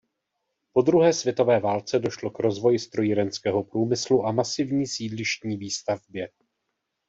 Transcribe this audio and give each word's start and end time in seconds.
Po 0.73 0.81
druhé 0.81 1.13
světové 1.13 1.59
válce 1.59 1.99
došlo 1.99 2.29
k 2.31 2.39
rozvoji 2.39 2.79
strojírenského 2.79 3.63
průmyslu 3.63 4.25
a 4.25 4.31
masivní 4.31 4.87
sídlištní 4.87 5.57
výstavbě. 5.57 6.29